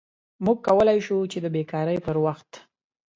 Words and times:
موږ 0.45 0.57
کولی 0.67 0.99
شو 1.05 1.17
چې 1.31 1.37
د 1.41 1.45
بیکارۍ 1.55 1.97
پر 2.05 2.15
وخت 2.25 2.49